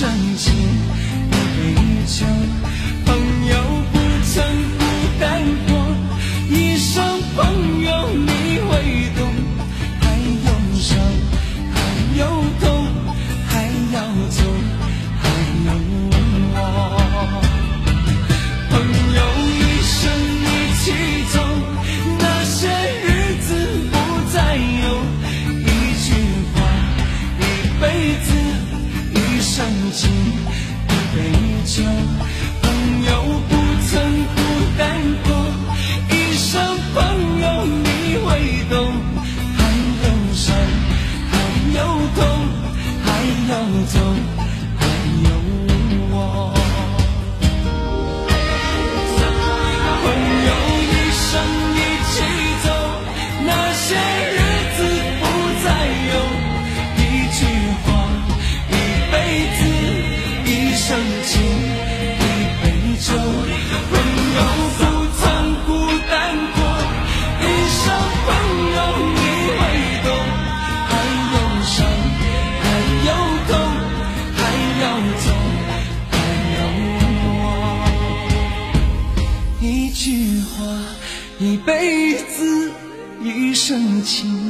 [0.00, 2.59] 深情一杯酒。
[83.70, 84.49] 真情。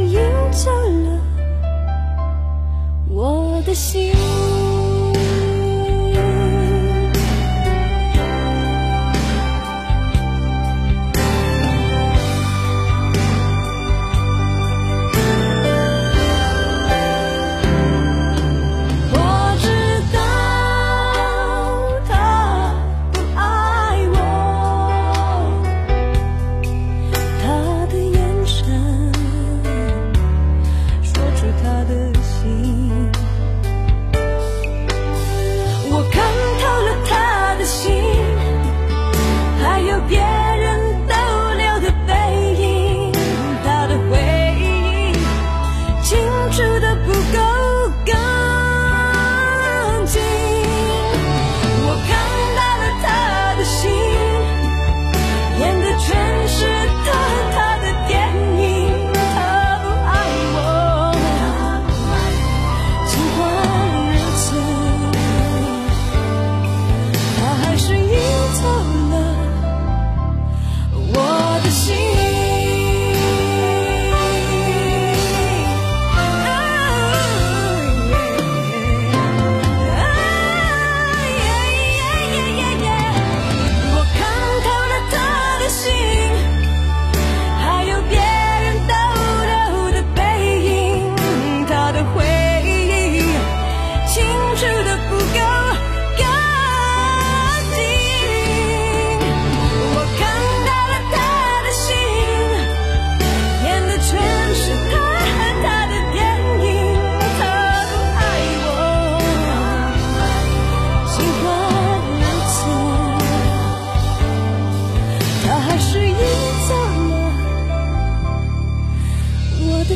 [0.00, 0.20] 映
[0.52, 1.20] 照了
[3.08, 4.33] 我的心。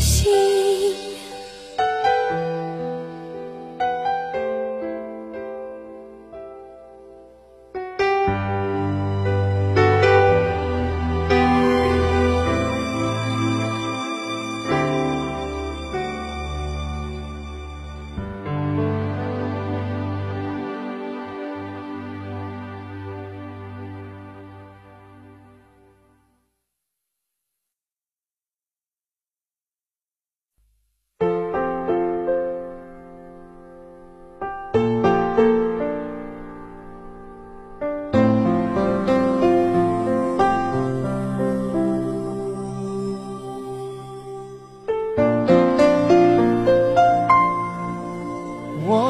[0.00, 0.57] 心。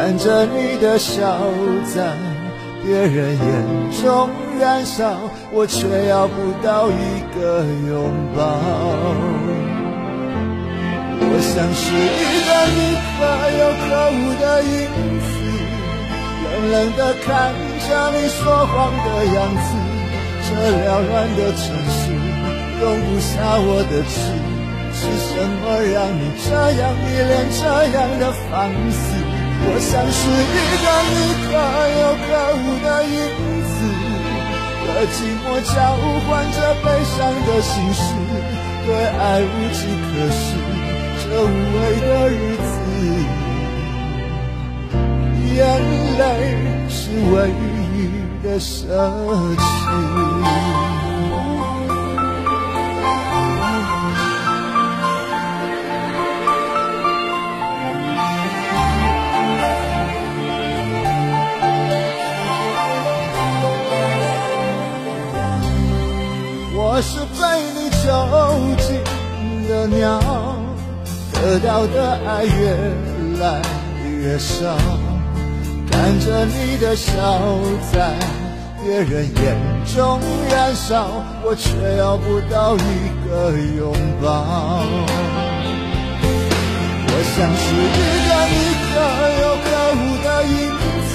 [0.00, 1.40] 看着你的笑
[1.92, 2.14] 在
[2.84, 4.30] 别人眼中
[4.60, 5.18] 燃烧，
[5.50, 8.38] 我却要不到一个拥抱。
[11.18, 13.26] 我像是一个你可
[13.58, 14.86] 有可无的影
[15.18, 15.34] 子，
[16.44, 17.50] 冷冷的看
[17.82, 18.38] 着你说
[18.70, 19.66] 谎的样子。
[20.46, 22.14] 这缭乱的城市
[22.78, 23.34] 容不下
[23.66, 24.14] 我的痴，
[24.94, 27.66] 是什么让你这样迷恋，这
[27.98, 29.26] 样的放肆？
[29.60, 31.14] 我像是一个你
[31.44, 31.48] 可
[31.98, 33.16] 有可无的影
[33.66, 33.76] 子，
[34.84, 35.74] 和寂寞交
[36.26, 37.16] 换着悲伤
[37.46, 38.00] 的心事，
[38.86, 40.38] 对爱无计可施，
[41.20, 42.70] 这无味的日子，
[45.54, 45.58] 眼
[46.18, 46.22] 泪
[46.88, 46.98] 是
[47.32, 47.36] 唯
[47.94, 47.96] 一
[48.42, 48.70] 的奢
[49.56, 49.60] 侈。
[71.58, 72.70] 得到的爱越
[73.40, 73.60] 来
[74.04, 74.76] 越少。
[75.90, 77.12] 看着你的笑
[77.92, 78.14] 在
[78.80, 79.56] 别人眼
[79.92, 81.08] 中燃烧，
[81.44, 81.68] 我却
[81.98, 82.78] 要不到一
[83.26, 83.92] 个拥
[84.22, 84.26] 抱。
[87.10, 88.56] 我像是一个你
[88.86, 88.94] 可
[89.42, 89.66] 有可
[89.98, 90.54] 无的影
[91.08, 91.12] 子，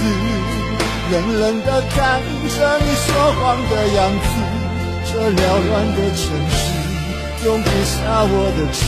[1.11, 1.97] 冷冷的看
[2.49, 3.07] 着你说
[3.39, 4.23] 谎的样子。
[5.05, 5.39] 这缭
[5.69, 6.59] 乱的城市
[7.45, 8.81] 容不下我的痴，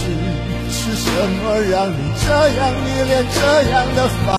[0.85, 3.39] 是什么让你这样迷恋，这
[3.71, 4.29] 样的放？